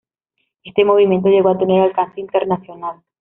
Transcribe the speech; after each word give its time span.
Este 0.63 0.83
movimiento 0.83 1.29
llegó 1.29 1.49
a 1.49 1.59
tener 1.59 1.79
alcance 1.79 2.19
internacional. 2.21 3.03